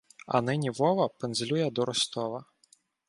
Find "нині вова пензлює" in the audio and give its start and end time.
0.41-1.71